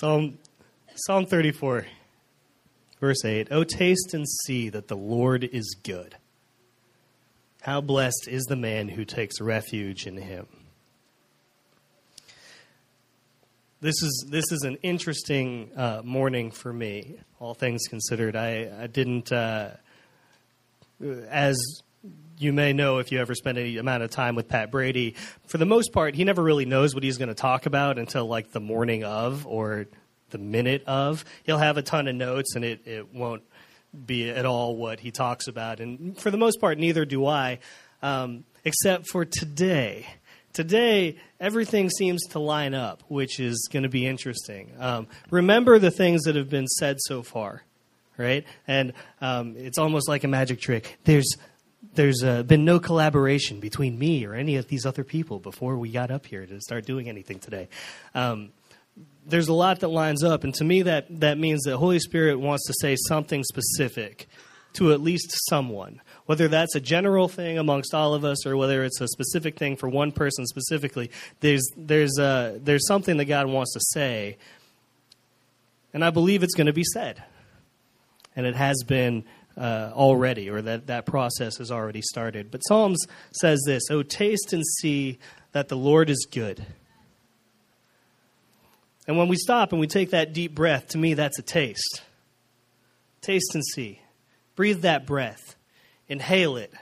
[0.00, 0.36] Psalm,
[0.94, 1.86] Psalm 34,
[3.00, 3.48] verse 8.
[3.50, 6.16] Oh, taste and see that the Lord is good.
[7.62, 10.48] How blessed is the man who takes refuge in him.
[13.80, 18.36] This is this is an interesting uh, morning for me, all things considered.
[18.36, 19.70] I, I didn't, uh,
[21.00, 21.56] as
[22.38, 25.14] you may know if you ever spend any amount of time with Pat Brady,
[25.46, 28.26] for the most part, he never really knows what he's going to talk about until
[28.26, 29.86] like the morning of or
[30.30, 31.24] the minute of.
[31.44, 33.42] He'll have a ton of notes and it, it won't
[34.04, 35.80] be at all what he talks about.
[35.80, 37.58] And for the most part, neither do I,
[38.02, 40.06] um, except for today.
[40.52, 44.72] Today, everything seems to line up, which is going to be interesting.
[44.78, 47.62] Um, remember the things that have been said so far,
[48.16, 48.44] right?
[48.66, 50.98] And um, it's almost like a magic trick.
[51.04, 51.36] There's
[51.94, 55.90] there's uh, been no collaboration between me or any of these other people before we
[55.90, 57.68] got up here to start doing anything today.
[58.14, 58.50] Um,
[59.26, 62.38] there's a lot that lines up, and to me, that, that means that Holy Spirit
[62.38, 64.28] wants to say something specific
[64.74, 66.00] to at least someone.
[66.26, 69.76] Whether that's a general thing amongst all of us or whether it's a specific thing
[69.76, 74.36] for one person specifically, there's, there's, uh, there's something that God wants to say,
[75.92, 77.22] and I believe it's going to be said.
[78.34, 79.24] And it has been
[79.56, 82.50] uh, already, or that that process has already started.
[82.50, 85.18] But Psalms says this Oh, taste and see
[85.52, 86.64] that the Lord is good.
[89.06, 92.02] And when we stop and we take that deep breath, to me, that's a taste.
[93.20, 94.00] Taste and see.
[94.56, 95.56] Breathe that breath,
[96.08, 96.72] inhale it.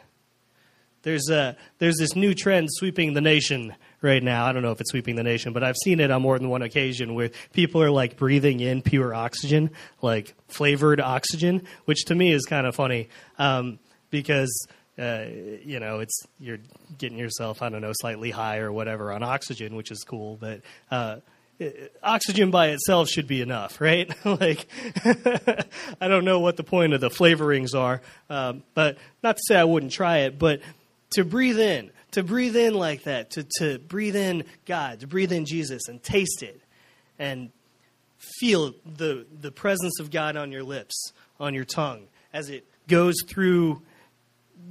[1.03, 4.45] There's, a, there's this new trend sweeping the nation right now.
[4.47, 6.49] I don't know if it's sweeping the nation, but I've seen it on more than
[6.49, 9.71] one occasion where people are like breathing in pure oxygen,
[10.03, 13.79] like flavored oxygen, which to me is kind of funny um,
[14.11, 14.69] because.
[14.97, 15.27] Uh,
[15.65, 16.61] you know, it's you're
[16.99, 20.37] getting yourself, I don't know, slightly high or whatever on oxygen, which is cool.
[20.37, 21.17] But uh,
[22.03, 24.09] oxygen by itself should be enough, right?
[24.25, 24.67] like,
[26.01, 29.57] I don't know what the point of the flavorings are, um, but not to say
[29.57, 30.61] I wouldn't try it, but
[31.15, 35.33] to breathe in, to breathe in like that, to, to breathe in God, to breathe
[35.33, 36.61] in Jesus and taste it
[37.19, 37.51] and
[38.39, 43.15] feel the, the presence of God on your lips, on your tongue, as it goes
[43.27, 43.83] through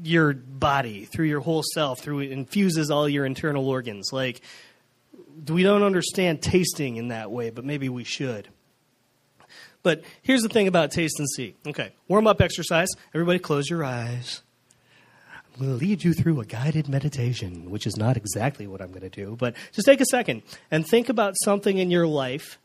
[0.04, 4.10] your body, through your whole self, through it infuses all your internal organs.
[4.12, 4.42] Like,
[5.48, 8.48] we don't understand tasting in that way, but maybe we should.
[9.82, 11.56] But here's the thing about taste and see.
[11.68, 12.88] Okay, warm up exercise.
[13.14, 14.42] Everybody close your eyes.
[15.58, 19.10] To lead you through a guided meditation, which is not exactly what I'm going to
[19.10, 20.42] do, but just take a second
[20.72, 22.58] and think about something in your life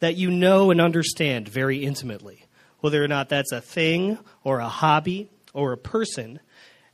[0.00, 2.44] that you know and understand very intimately,
[2.80, 6.38] whether or not that's a thing or a hobby or a person,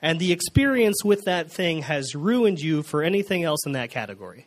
[0.00, 4.46] and the experience with that thing has ruined you for anything else in that category.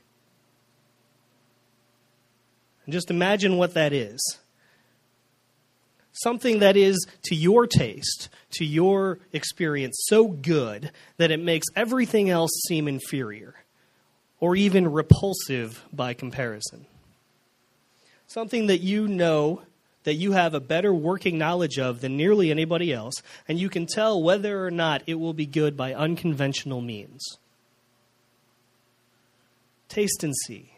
[2.86, 4.40] And just imagine what that is
[6.14, 12.30] something that is to your taste, to your experience, so good that it makes everything
[12.30, 13.56] else seem inferior
[14.40, 16.86] or even repulsive by comparison.
[18.28, 19.62] Something that you know
[20.04, 23.16] that you have a better working knowledge of than nearly anybody else,
[23.48, 27.38] and you can tell whether or not it will be good by unconventional means.
[29.88, 30.74] Taste and see.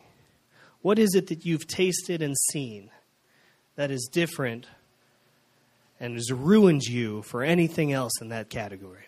[0.82, 2.92] What is it that you've tasted and seen
[3.76, 4.68] that is different
[6.00, 9.06] and has ruined you for anything else in that category.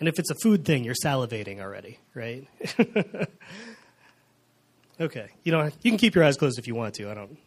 [0.00, 2.46] And if it's a food thing, you're salivating already, right?
[5.00, 7.10] okay, you know you can keep your eyes closed if you want to.
[7.10, 7.38] I don't.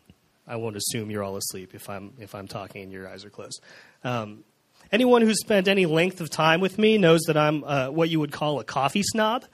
[0.48, 3.30] I won't assume you're all asleep if I'm if I'm talking and your eyes are
[3.30, 3.62] closed.
[4.04, 4.46] Um,
[4.92, 8.20] anyone who's spent any length of time with me knows that I'm uh, what you
[8.22, 9.46] would call a coffee snob,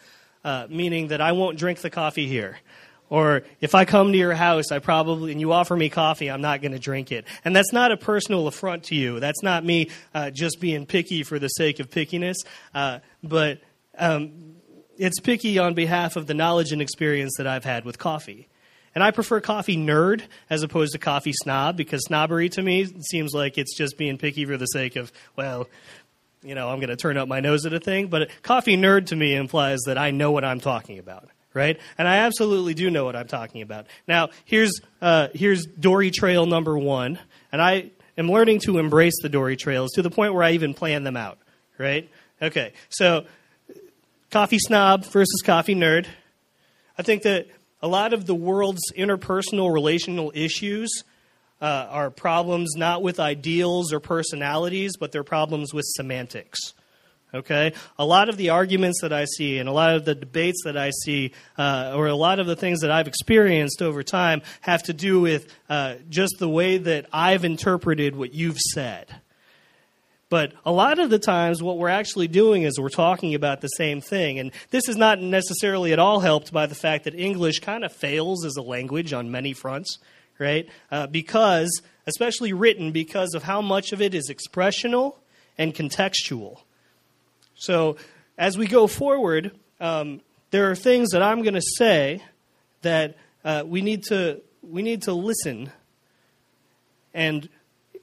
[0.43, 2.59] uh, meaning that I won't drink the coffee here.
[3.13, 6.41] Or if I come to your house, I probably, and you offer me coffee, I'm
[6.41, 7.25] not going to drink it.
[7.45, 9.19] And that's not a personal affront to you.
[9.19, 12.37] That's not me uh, just being picky for the sake of pickiness.
[12.73, 13.61] Uh, but
[13.99, 14.55] um,
[14.97, 18.47] it's picky on behalf of the knowledge and experience that I've had with coffee.
[18.95, 23.31] And I prefer coffee nerd as opposed to coffee snob because snobbery to me seems
[23.31, 25.69] like it's just being picky for the sake of, well,
[26.41, 28.07] you know, I'm going to turn up my nose at a thing.
[28.07, 31.79] But coffee nerd to me implies that I know what I'm talking about right?
[31.97, 33.87] And I absolutely do know what I'm talking about.
[34.07, 37.19] Now, here's, uh, here's Dory Trail number one,
[37.51, 40.73] and I am learning to embrace the Dory Trails to the point where I even
[40.73, 41.37] plan them out,
[41.77, 42.09] right?
[42.41, 43.25] Okay, so
[44.31, 46.07] coffee snob versus coffee nerd.
[46.97, 47.47] I think that
[47.81, 51.03] a lot of the world's interpersonal relational issues
[51.61, 56.73] uh, are problems not with ideals or personalities, but they're problems with semantics.
[57.33, 57.73] Okay?
[57.97, 60.77] A lot of the arguments that I see and a lot of the debates that
[60.77, 64.83] I see, uh, or a lot of the things that I've experienced over time, have
[64.83, 69.07] to do with uh, just the way that I've interpreted what you've said.
[70.33, 73.67] But a lot of the times, what we're actually doing is we're talking about the
[73.67, 74.39] same thing.
[74.39, 77.93] And this is not necessarily at all helped by the fact that English kind of
[77.93, 79.99] fails as a language on many fronts,
[80.39, 80.67] right?
[80.89, 85.17] Uh, because, especially written, because of how much of it is expressional
[85.55, 86.61] and contextual.
[87.55, 87.97] So,
[88.37, 90.21] as we go forward, um,
[90.51, 92.21] there are things that I'm going to say
[92.81, 95.71] that uh, we need to we need to listen
[97.13, 97.49] and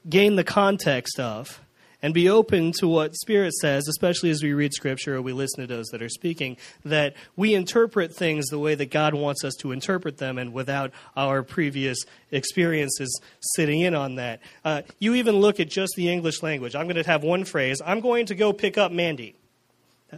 [0.08, 1.60] gain the context of
[2.02, 5.60] and be open to what Spirit says, especially as we read Scripture or we listen
[5.60, 9.54] to those that are speaking, that we interpret things the way that God wants us
[9.60, 11.98] to interpret them and without our previous
[12.30, 14.40] experiences sitting in on that.
[14.64, 16.74] Uh, you even look at just the English language.
[16.74, 19.34] I'm going to have one phrase I'm going to go pick up Mandy.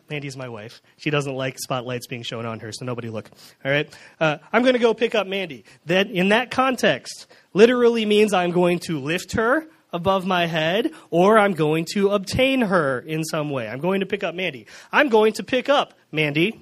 [0.09, 0.81] Mandy's my wife.
[0.97, 3.31] She doesn't like spotlights being shown on her, so nobody look.
[3.65, 3.93] All right?
[4.21, 5.65] Uh, I'm going to go pick up Mandy.
[5.87, 11.39] That, in that context, literally means I'm going to lift her above my head, or
[11.39, 13.69] I'm going to obtain her in some way.
[13.69, 14.67] I'm going to pick up Mandy.
[14.91, 16.61] I'm going to pick up Mandy.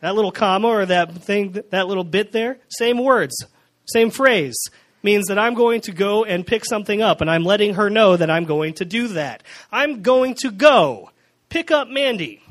[0.00, 3.34] That little comma or that thing, that little bit there, same words,
[3.84, 4.56] same phrase,
[5.02, 8.16] means that I'm going to go and pick something up, and I'm letting her know
[8.16, 9.42] that I'm going to do that.
[9.70, 11.10] I'm going to go
[11.48, 12.42] pick up Mandy.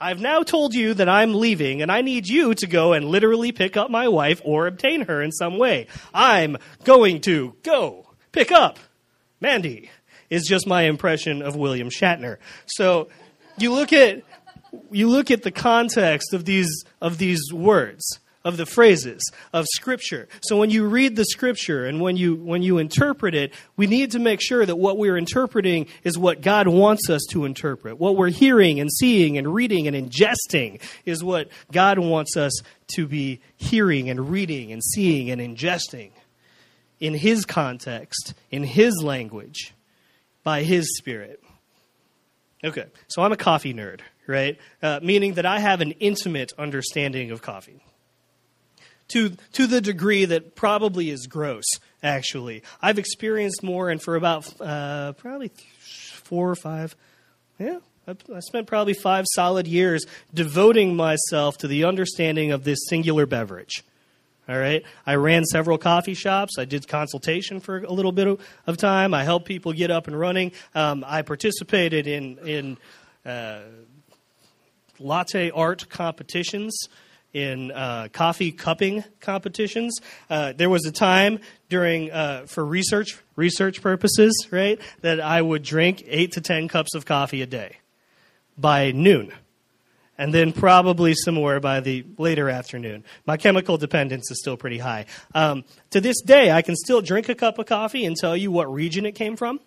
[0.00, 3.52] I've now told you that I'm leaving, and I need you to go and literally
[3.52, 5.88] pick up my wife or obtain her in some way.
[6.14, 8.78] I'm going to go pick up
[9.40, 9.90] Mandy,
[10.30, 12.38] is just my impression of William Shatner.
[12.66, 13.08] So
[13.58, 14.22] you look at
[14.90, 19.22] you look at the context of these of these words of the phrases
[19.52, 23.52] of scripture so when you read the scripture and when you when you interpret it
[23.76, 27.44] we need to make sure that what we're interpreting is what god wants us to
[27.44, 32.52] interpret what we're hearing and seeing and reading and ingesting is what god wants us
[32.88, 36.10] to be hearing and reading and seeing and ingesting
[37.00, 39.74] in his context, in his language,
[40.44, 41.42] by his spirit.
[42.62, 44.58] Okay, so I'm a coffee nerd, right?
[44.82, 47.82] Uh, meaning that I have an intimate understanding of coffee.
[49.10, 51.64] To, to the degree that probably is gross,
[52.02, 52.62] actually.
[52.80, 56.94] I've experienced more, and for about uh, probably four or five,
[57.58, 63.26] yeah, I spent probably five solid years devoting myself to the understanding of this singular
[63.26, 63.84] beverage.
[64.48, 64.82] All right.
[65.06, 66.58] I ran several coffee shops.
[66.58, 69.14] I did consultation for a little bit of time.
[69.14, 70.50] I helped people get up and running.
[70.74, 72.78] Um, I participated in in
[73.24, 73.60] uh,
[74.98, 76.88] latte art competitions,
[77.32, 80.00] in uh, coffee cupping competitions.
[80.28, 81.38] Uh, there was a time
[81.68, 86.94] during uh, for research research purposes, right, that I would drink eight to ten cups
[86.94, 87.76] of coffee a day
[88.58, 89.32] by noon
[90.20, 93.04] and then probably some more by the later afternoon.
[93.24, 95.06] My chemical dependence is still pretty high.
[95.34, 98.50] Um, to this day, I can still drink a cup of coffee and tell you
[98.50, 99.60] what region it came from,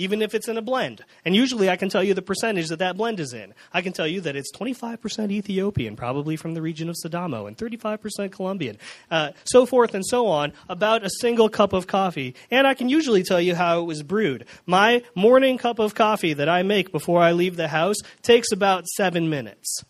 [0.00, 1.04] even if it's in a blend.
[1.26, 3.52] And usually I can tell you the percentage that that blend is in.
[3.70, 7.56] I can tell you that it's 25% Ethiopian, probably from the region of Sidamo, and
[7.56, 8.78] 35% Colombian,
[9.10, 12.34] uh, so forth and so on, about a single cup of coffee.
[12.50, 14.46] And I can usually tell you how it was brewed.
[14.64, 18.86] My morning cup of coffee that I make before I leave the house takes about
[18.86, 19.84] seven minutes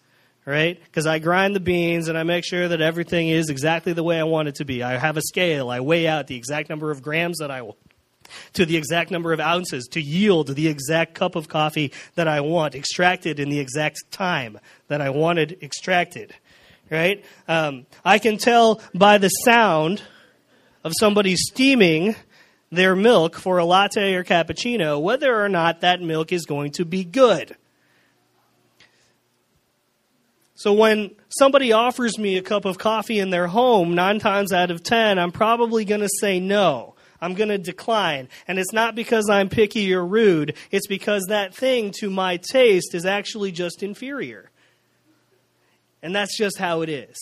[0.47, 0.83] right?
[0.85, 4.19] Because I grind the beans and I make sure that everything is exactly the way
[4.19, 4.83] I want it to be.
[4.83, 5.71] I have a scale.
[5.71, 7.77] I weigh out the exact number of grams that I will
[8.55, 12.41] to the exact number of ounces to yield the exact cup of coffee that I
[12.41, 14.59] want extracted in the exact time
[14.89, 16.35] that I wanted extracted.
[16.91, 17.25] Right?
[17.47, 20.03] Um, I can tell by the sound
[20.83, 22.17] of somebody steaming
[22.73, 26.85] their milk for a latte or cappuccino whether or not that milk is going to
[26.85, 27.57] be good.
[30.55, 34.71] So when somebody offers me a cup of coffee in their home, nine times out
[34.71, 36.97] of ten, I'm probably going to say no.
[37.21, 38.29] I'm going to decline.
[38.49, 42.95] And it's not because I'm picky or rude, it's because that thing to my taste
[42.95, 44.51] is actually just inferior.
[46.03, 47.17] And that's just how it is.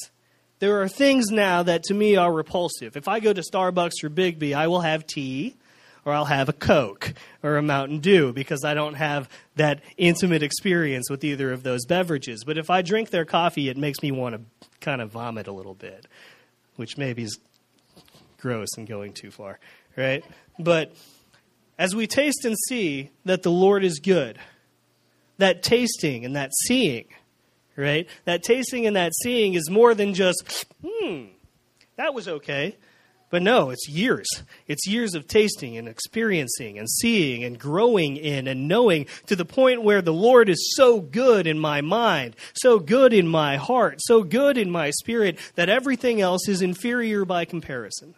[0.61, 2.97] There are things now that to me are repulsive.
[2.97, 5.57] If I go to Starbucks or Biggby, I will have tea
[6.05, 10.43] or I'll have a Coke or a Mountain Dew because I don't have that intimate
[10.43, 12.45] experience with either of those beverages.
[12.45, 14.41] But if I drink their coffee, it makes me want to
[14.81, 16.07] kind of vomit a little bit,
[16.77, 17.39] which maybe is
[18.41, 19.59] gross and going too far,
[19.99, 20.25] right?
[20.59, 20.95] But
[21.79, 24.39] as we taste and see that the Lord is good,
[25.39, 27.07] that tasting and that seeing,
[27.77, 28.09] right?
[28.25, 31.25] That tasting and that seeing is more than just, hmm,
[31.97, 32.77] that was okay.
[33.31, 34.27] But no, it's years.
[34.67, 39.45] It's years of tasting and experiencing and seeing and growing in and knowing to the
[39.45, 43.99] point where the Lord is so good in my mind, so good in my heart,
[44.01, 48.15] so good in my spirit that everything else is inferior by comparison.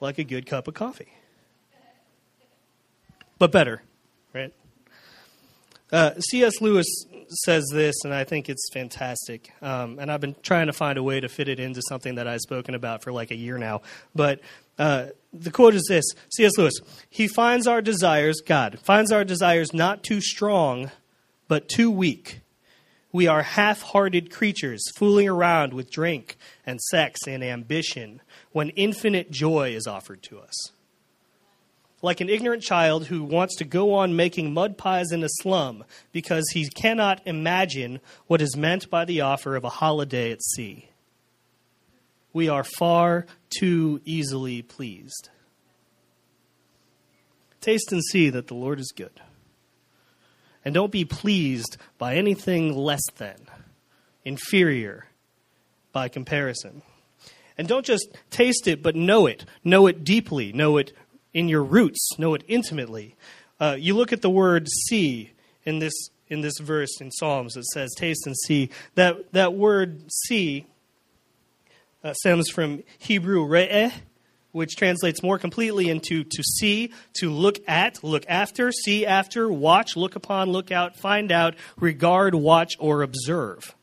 [0.00, 1.12] Like a good cup of coffee.
[3.38, 3.82] But better,
[4.34, 4.52] right?
[5.92, 6.60] Uh, C.S.
[6.60, 6.86] Lewis
[7.44, 9.52] says this, and I think it's fantastic.
[9.62, 12.26] Um, and I've been trying to find a way to fit it into something that
[12.26, 13.82] I've spoken about for like a year now.
[14.14, 14.40] But
[14.78, 16.04] uh, the quote is this
[16.34, 16.56] C.S.
[16.58, 16.74] Lewis,
[17.08, 20.90] He finds our desires, God, finds our desires not too strong,
[21.48, 22.40] but too weak.
[23.12, 28.20] We are half hearted creatures fooling around with drink and sex and ambition
[28.52, 30.72] when infinite joy is offered to us
[32.02, 35.84] like an ignorant child who wants to go on making mud pies in a slum
[36.12, 40.88] because he cannot imagine what is meant by the offer of a holiday at sea.
[42.32, 43.26] We are far
[43.58, 45.28] too easily pleased.
[47.60, 49.20] Taste and see that the Lord is good.
[50.64, 53.36] And don't be pleased by anything less than,
[54.24, 55.06] inferior
[55.92, 56.82] by comparison.
[57.56, 59.44] And don't just taste it, but know it.
[59.64, 60.52] Know it deeply.
[60.52, 60.92] Know it
[61.32, 63.16] in your roots, know it intimately.
[63.58, 65.30] Uh, you look at the word see
[65.64, 65.92] in this
[66.28, 67.56] in this verse in Psalms.
[67.56, 70.66] It says, "Taste and see." That that word "see"
[72.02, 73.92] uh, stems from Hebrew re'eh,
[74.52, 79.96] which translates more completely into to see, to look at, look after, see after, watch,
[79.96, 83.74] look upon, look out, find out, regard, watch, or observe.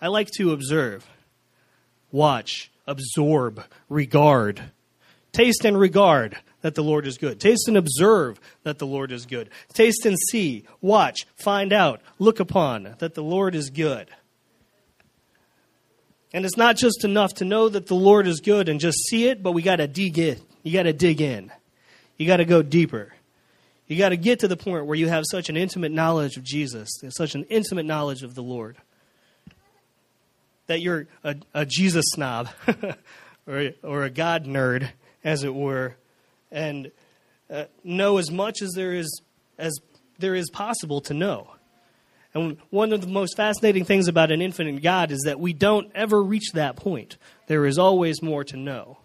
[0.00, 1.06] I like to observe,
[2.10, 4.62] watch, absorb, regard.
[5.32, 7.38] Taste and regard that the Lord is good.
[7.38, 9.50] Taste and observe that the Lord is good.
[9.72, 14.08] Taste and see, watch, find out, look upon that the Lord is good.
[16.32, 19.26] And it's not just enough to know that the Lord is good and just see
[19.26, 20.38] it, but we got to dig in.
[20.62, 21.50] You got to dig in.
[22.16, 23.12] You got to go deeper.
[23.86, 26.44] You got to get to the point where you have such an intimate knowledge of
[26.44, 28.76] Jesus, such an intimate knowledge of the Lord,
[30.68, 32.48] that you're a, a Jesus snob
[33.48, 34.88] or, or a God nerd
[35.24, 35.96] as it were,
[36.52, 36.92] and
[37.50, 39.22] uh, know as much as there is
[39.58, 39.76] as
[40.20, 41.50] there is possible to know.
[42.34, 45.90] And one of the most fascinating things about an infinite God is that we don't
[45.94, 47.16] ever reach that point.
[47.46, 48.98] There is always more to know.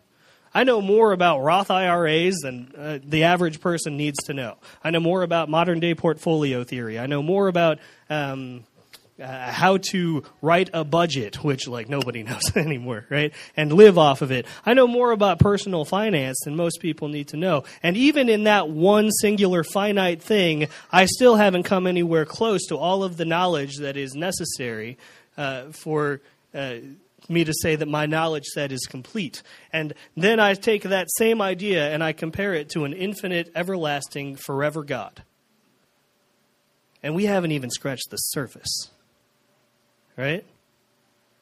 [0.53, 4.57] I know more about Roth IRAs than uh, the average person needs to know.
[4.83, 6.97] I know more about modern day portfolio theory.
[6.97, 7.79] I know more about
[8.09, 8.63] um,
[9.21, 13.33] uh, how to write a budget, which like nobody knows anymore, right?
[13.55, 14.45] And live off of it.
[14.65, 17.63] I know more about personal finance than most people need to know.
[17.81, 22.77] And even in that one singular finite thing, I still haven't come anywhere close to
[22.77, 24.97] all of the knowledge that is necessary
[25.37, 26.21] uh, for.
[26.53, 26.77] Uh,
[27.27, 29.41] me to say that my knowledge set is complete.
[29.73, 34.35] And then I take that same idea and I compare it to an infinite, everlasting,
[34.35, 35.23] forever God.
[37.01, 38.91] And we haven't even scratched the surface
[40.17, 40.45] right?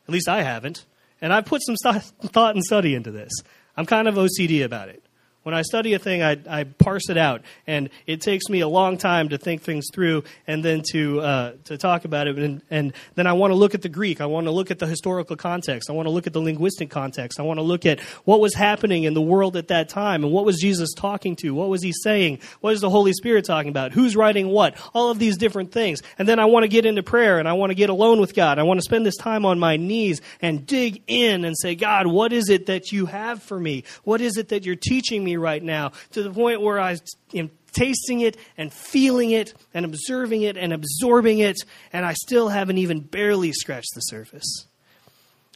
[0.07, 0.85] At least I haven't.
[1.21, 3.31] And I've put some thought and study into this.
[3.77, 5.03] I'm kind of OCD about it.
[5.43, 8.67] When I study a thing, I, I parse it out, and it takes me a
[8.67, 12.37] long time to think things through and then to uh, to talk about it.
[12.37, 14.21] And, and then I want to look at the Greek.
[14.21, 15.89] I want to look at the historical context.
[15.89, 17.39] I want to look at the linguistic context.
[17.39, 20.31] I want to look at what was happening in the world at that time and
[20.31, 21.53] what was Jesus talking to.
[21.53, 22.39] What was he saying?
[22.61, 23.91] What is the Holy Spirit talking about?
[23.91, 24.75] Who's writing what?
[24.93, 26.01] All of these different things.
[26.17, 28.33] And then I want to get into prayer and I want to get alone with
[28.33, 28.59] God.
[28.59, 32.07] I want to spend this time on my knees and dig in and say, God,
[32.07, 33.83] what is it that you have for me?
[34.03, 36.97] What is it that you're teaching right now to the point where I
[37.33, 41.57] am tasting it and feeling it and observing it and absorbing it,
[41.91, 44.67] and I still haven't even barely scratched the surface.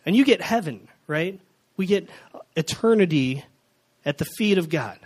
[0.06, 1.40] And you get heaven, right?
[1.76, 2.10] We get
[2.56, 3.44] eternity
[4.06, 5.00] at the feet of God.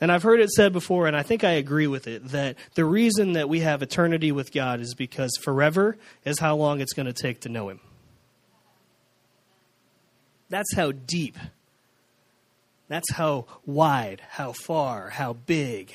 [0.00, 2.84] And I've heard it said before, and I think I agree with it, that the
[2.84, 7.06] reason that we have eternity with God is because forever is how long it's going
[7.06, 7.80] to take to know Him.
[10.48, 11.36] That's how deep
[12.88, 15.94] that's how wide, how far, how big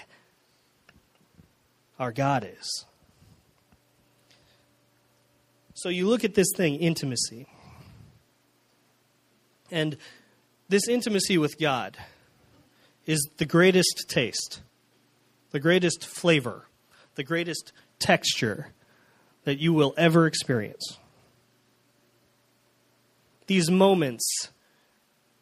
[2.00, 2.85] our God is.
[5.73, 7.47] So you look at this thing, intimacy.
[9.71, 9.97] And
[10.69, 11.97] this intimacy with God
[13.05, 14.62] is the greatest taste,
[15.51, 16.67] the greatest flavor,
[17.15, 18.69] the greatest texture
[19.45, 21.00] that you will ever experience.
[23.47, 24.50] These moments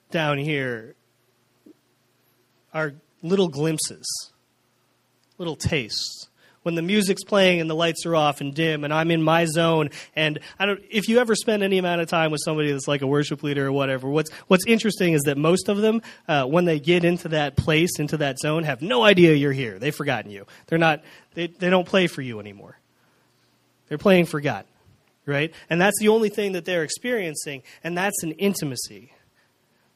[0.10, 0.96] down here
[2.74, 4.32] are little glimpses,
[5.38, 6.28] little tastes.
[6.64, 9.46] when the music's playing and the lights are off and dim and I'm in my
[9.46, 12.88] zone and I don't if you ever spend any amount of time with somebody that's
[12.88, 16.46] like a worship leader or whatever what's what's interesting is that most of them uh,
[16.46, 19.80] when they get into that place into that zone have no idea you're here.
[19.80, 20.46] They've forgotten you.
[20.68, 22.78] They're not they, they don't play for you anymore.
[23.90, 24.66] They're playing for God
[25.28, 25.54] right?
[25.70, 29.14] And that's the only thing that they're experiencing and that's an intimacy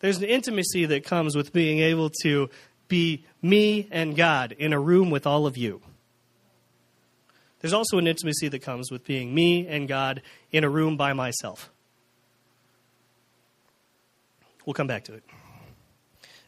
[0.06, 2.50] there's an intimacy that comes with being able to
[2.88, 5.82] be me and God in a room with all of you.
[7.60, 10.22] There's also an intimacy that comes with being me and God
[10.52, 11.72] in a room by myself.
[14.64, 15.24] We'll come back to it.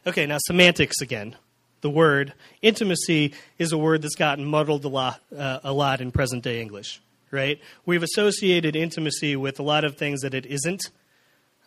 [0.06, 1.34] Okay, now semantics again.
[1.80, 6.12] The word intimacy is a word that's gotten muddled a lot, uh, a lot in
[6.12, 7.00] present day English,
[7.32, 7.60] right?
[7.84, 10.90] We've associated intimacy with a lot of things that it isn't.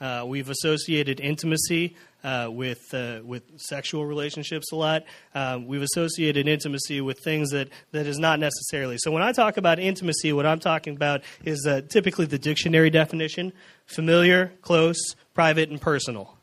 [0.01, 5.03] Uh, we've associated intimacy uh, with uh, with sexual relationships a lot.
[5.36, 8.98] Uh, we've associated intimacy with things that, that is not necessarily.
[8.98, 12.89] So when I talk about intimacy, what I'm talking about is uh, typically the dictionary
[12.89, 13.53] definition:
[13.86, 14.98] familiar, close,
[15.36, 16.36] private, and personal.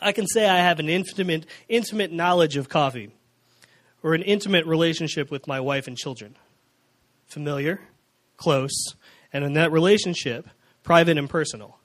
[0.00, 3.10] I can say I have an intimate intimate knowledge of coffee,
[4.02, 6.36] or an intimate relationship with my wife and children.
[7.26, 7.80] Familiar,
[8.38, 8.94] close,
[9.34, 10.48] and in that relationship
[10.82, 11.78] private and personal.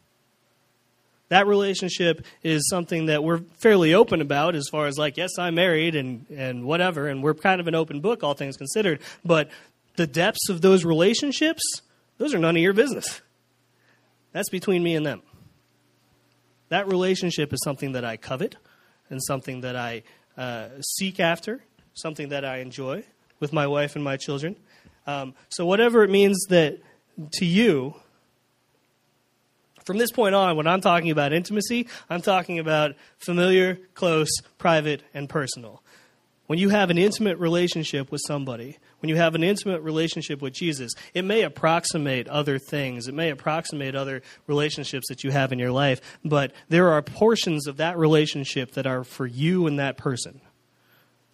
[1.29, 5.55] That relationship is something that we're fairly open about as far as like, yes, I'm
[5.55, 9.01] married and, and whatever, and we're kind of an open book, all things considered.
[9.23, 9.49] But
[9.95, 11.63] the depths of those relationships,
[12.17, 13.21] those are none of your business.
[14.33, 15.23] That's between me and them.
[16.69, 18.55] That relationship is something that I covet
[19.09, 20.03] and something that I
[20.37, 23.03] uh, seek after, something that I enjoy
[23.39, 24.55] with my wife and my children.
[25.07, 26.79] Um, so, whatever it means that
[27.33, 27.95] to you,
[29.85, 35.03] from this point on, when I'm talking about intimacy, I'm talking about familiar, close, private,
[35.13, 35.81] and personal.
[36.47, 40.53] When you have an intimate relationship with somebody, when you have an intimate relationship with
[40.53, 43.07] Jesus, it may approximate other things.
[43.07, 47.67] It may approximate other relationships that you have in your life, but there are portions
[47.67, 50.41] of that relationship that are for you and that person.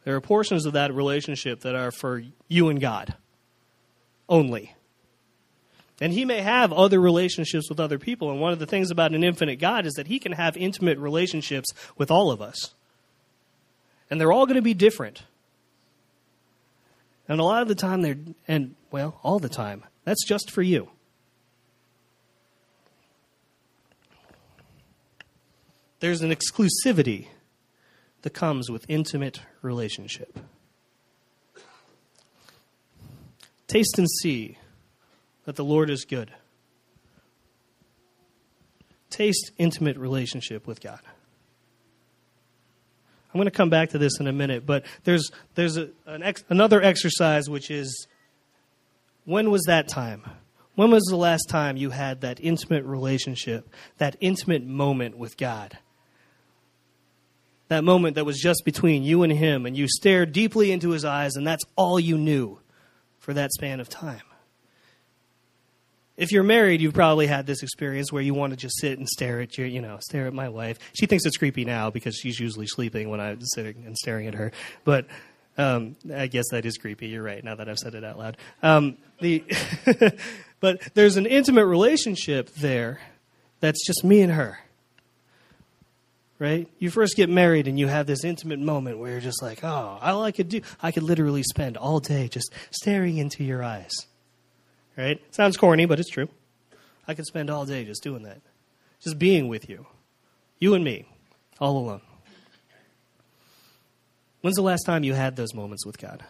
[0.03, 3.13] There are portions of that relationship that are for you and God
[4.29, 4.75] only.
[6.01, 8.31] And he may have other relationships with other people.
[8.31, 10.97] And one of the things about an infinite God is that he can have intimate
[10.97, 12.73] relationships with all of us.
[14.09, 15.21] And they're all going to be different.
[17.27, 20.63] And a lot of the time, they're, and well, all the time, that's just for
[20.63, 20.89] you.
[25.99, 27.27] There's an exclusivity
[28.23, 30.39] that comes with intimate relationship.
[33.67, 34.57] Taste and see
[35.51, 36.31] that the Lord is good.
[39.09, 41.01] Taste intimate relationship with God.
[43.33, 46.45] I'm going to come back to this in a minute, but there's there's a, ex,
[46.47, 48.07] another exercise which is
[49.25, 50.23] when was that time?
[50.75, 55.77] When was the last time you had that intimate relationship, that intimate moment with God?
[57.67, 61.03] That moment that was just between you and Him, and you stared deeply into His
[61.03, 62.59] eyes, and that's all you knew
[63.19, 64.21] for that span of time.
[66.17, 69.07] If you're married, you've probably had this experience where you want to just sit and
[69.07, 70.77] stare at your, you know, stare at my wife.
[70.93, 74.35] She thinks it's creepy now because she's usually sleeping when I'm sitting and staring at
[74.35, 74.51] her.
[74.83, 75.07] But
[75.57, 77.07] um, I guess that is creepy.
[77.07, 77.43] You're right.
[77.43, 78.37] Now that I've said it out loud.
[78.61, 79.43] Um, the
[80.59, 82.99] but there's an intimate relationship there
[83.61, 84.59] that's just me and her.
[86.39, 86.67] Right?
[86.79, 89.99] You first get married and you have this intimate moment where you're just like, oh,
[90.01, 93.91] all I could do, I could literally spend all day just staring into your eyes
[94.97, 95.21] right?
[95.33, 96.29] Sounds corny, but it's true.
[97.07, 98.41] I could spend all day just doing that,
[98.99, 99.85] just being with you,
[100.59, 101.07] you and me,
[101.59, 102.01] all alone.
[104.41, 106.23] When's the last time you had those moments with God?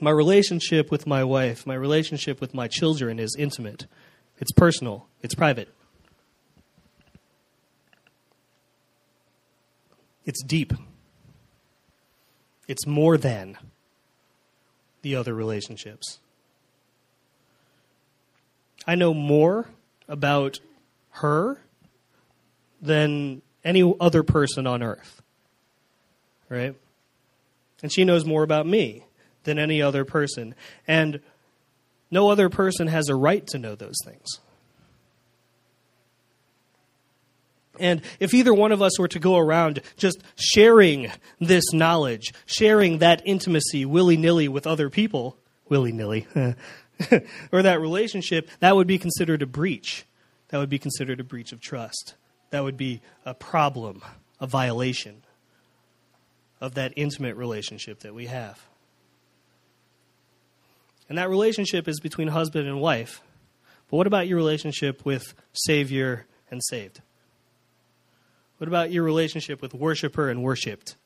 [0.00, 3.86] My relationship with my wife, my relationship with my children is intimate.
[4.38, 5.06] It's personal.
[5.22, 5.72] It's private.
[10.26, 10.74] It's deep.
[12.66, 13.56] It's more than
[15.02, 16.18] the other relationships.
[18.86, 19.68] I know more
[20.08, 20.60] about
[21.10, 21.58] her
[22.80, 25.22] than any other person on earth.
[26.48, 26.74] Right?
[27.82, 29.04] And she knows more about me
[29.44, 30.54] than any other person.
[30.86, 31.20] And
[32.10, 34.26] no other person has a right to know those things.
[37.78, 41.10] And if either one of us were to go around just sharing
[41.40, 45.36] this knowledge, sharing that intimacy willy nilly with other people,
[45.68, 46.26] willy nilly,
[47.52, 50.04] or that relationship, that would be considered a breach.
[50.48, 52.14] That would be considered a breach of trust.
[52.50, 54.02] That would be a problem
[54.40, 55.22] a violation
[56.60, 58.60] of that intimate relationship that we have.
[61.08, 63.22] And that relationship is between husband and wife.
[63.88, 67.00] But what about your relationship with Savior and saved?
[68.58, 70.96] What about your relationship with worshiper and worshiped?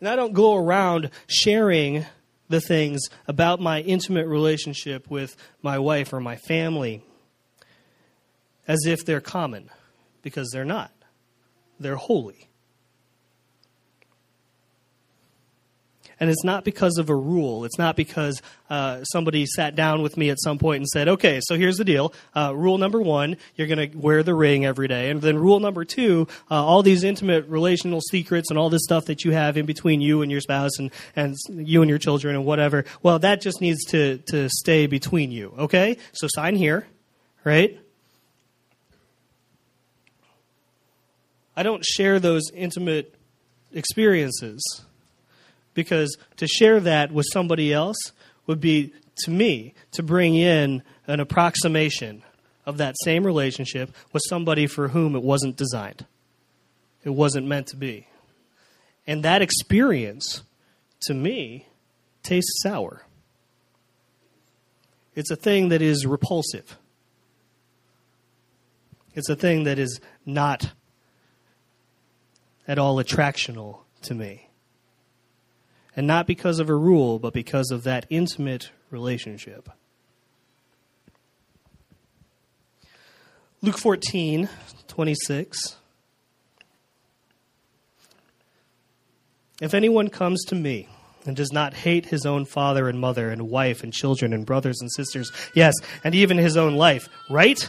[0.00, 2.04] And I don't go around sharing
[2.48, 7.02] the things about my intimate relationship with my wife or my family
[8.68, 9.70] as if they're common,
[10.22, 10.90] because they're not.
[11.78, 12.48] They're holy.
[16.18, 17.64] And it's not because of a rule.
[17.66, 21.40] It's not because uh, somebody sat down with me at some point and said, okay,
[21.42, 22.14] so here's the deal.
[22.34, 25.10] Uh, rule number one, you're going to wear the ring every day.
[25.10, 29.06] And then rule number two, uh, all these intimate relational secrets and all this stuff
[29.06, 32.34] that you have in between you and your spouse and, and you and your children
[32.34, 35.98] and whatever, well, that just needs to, to stay between you, okay?
[36.12, 36.86] So sign here,
[37.44, 37.78] right?
[41.54, 43.14] I don't share those intimate
[43.72, 44.85] experiences
[45.76, 47.98] because to share that with somebody else
[48.46, 52.24] would be, to me, to bring in an approximation
[52.64, 56.06] of that same relationship with somebody for whom it wasn't designed.
[57.04, 58.08] It wasn't meant to be.
[59.06, 60.42] And that experience,
[61.02, 61.66] to me,
[62.24, 63.02] tastes sour.
[65.14, 66.78] It's a thing that is repulsive.
[69.14, 70.72] It's a thing that is not
[72.66, 74.45] at all attractional to me.
[75.96, 79.70] And not because of a rule, but because of that intimate relationship.
[83.62, 84.48] Luke 14,
[84.86, 85.76] 26.
[89.60, 90.88] If anyone comes to me
[91.24, 94.80] and does not hate his own father and mother and wife and children and brothers
[94.80, 95.72] and sisters, yes,
[96.04, 97.68] and even his own life, right?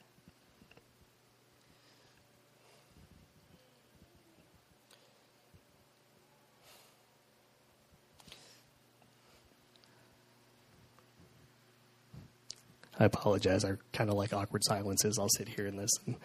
[13.01, 13.65] I apologize.
[13.65, 15.17] I kind of like awkward silences.
[15.17, 16.17] I'll sit here in this and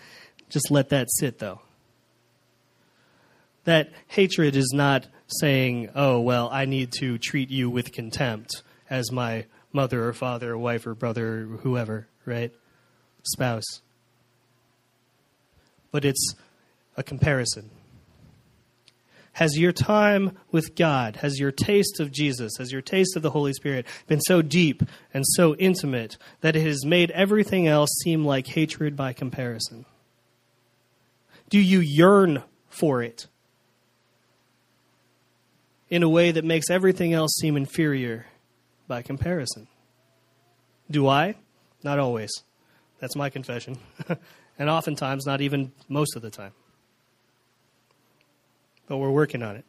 [0.50, 1.62] just let that sit, though.
[3.64, 9.10] That hatred is not saying, oh, well, I need to treat you with contempt as
[9.10, 12.52] my mother or father or wife or brother or whoever, right?
[13.22, 13.80] Spouse.
[15.90, 16.34] But it's
[16.98, 17.70] a comparison.
[19.36, 23.32] Has your time with God, has your taste of Jesus, has your taste of the
[23.32, 28.24] Holy Spirit been so deep and so intimate that it has made everything else seem
[28.24, 29.84] like hatred by comparison?
[31.50, 33.26] Do you yearn for it
[35.90, 38.24] in a way that makes everything else seem inferior
[38.88, 39.68] by comparison?
[40.90, 41.34] Do I?
[41.84, 42.32] Not always.
[43.00, 43.76] That's my confession.
[44.58, 46.52] and oftentimes, not even most of the time
[48.86, 49.64] but we're working on it.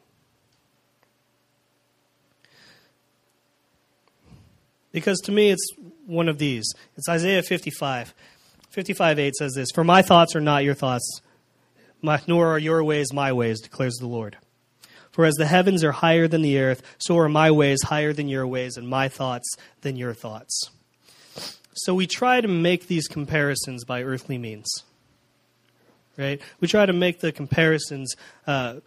[4.92, 5.68] Because to me, it's
[6.06, 6.66] one of these.
[6.96, 8.14] It's Isaiah 55.
[8.70, 11.22] 55 8 says this For my thoughts are not your thoughts,
[12.02, 14.38] my, nor are your ways my ways, declares the Lord.
[15.12, 18.28] For as the heavens are higher than the earth, so are my ways higher than
[18.28, 20.70] your ways, and my thoughts than your thoughts.
[21.74, 24.68] So we try to make these comparisons by earthly means.
[26.18, 26.42] Right?
[26.60, 28.16] We try to make the comparisons
[28.48, 28.78] uh,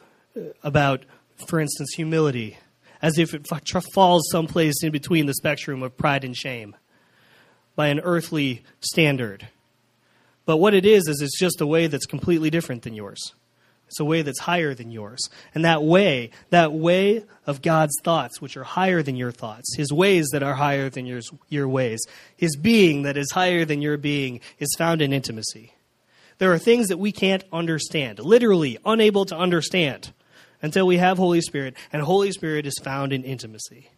[0.63, 1.05] about,
[1.47, 2.59] for instance, humility,
[3.03, 3.47] as if it
[3.95, 6.77] falls someplace in between the spectrum of pride and shame
[7.77, 9.49] by an earthly standard.
[10.45, 13.33] But what it is, is it's just a way that's completely different than yours.
[13.87, 15.29] It's a way that's higher than yours.
[15.55, 19.93] And that way, that way of God's thoughts, which are higher than your thoughts, His
[19.93, 22.01] ways that are higher than yours, your ways,
[22.37, 25.75] His being that is higher than your being, is found in intimacy.
[26.39, 30.13] There are things that we can't understand, literally unable to understand
[30.63, 31.75] until we have Holy Spirit.
[31.93, 33.91] And Holy Spirit is found in intimacy.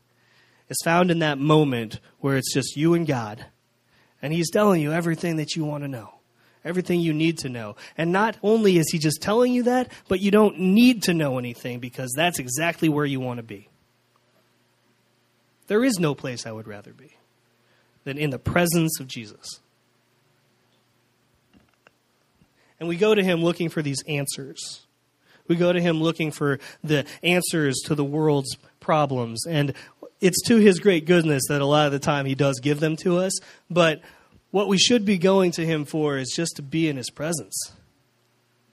[0.68, 3.46] It's found in that moment where it's just you and God.
[4.20, 6.14] And He's telling you everything that you want to know,
[6.64, 7.76] everything you need to know.
[7.98, 11.38] And not only is He just telling you that, but you don't need to know
[11.38, 13.68] anything because that's exactly where you want to be.
[15.66, 17.16] There is no place I would rather be
[18.04, 19.60] than in the presence of Jesus.
[22.78, 24.86] And we go to Him looking for these answers.
[25.48, 29.46] We go to him looking for the answers to the world's problems.
[29.46, 29.74] And
[30.20, 32.96] it's to his great goodness that a lot of the time he does give them
[32.96, 33.32] to us.
[33.68, 34.00] But
[34.50, 37.72] what we should be going to him for is just to be in his presence,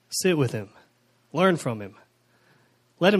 [0.10, 0.70] sit with him,
[1.34, 1.96] learn from him.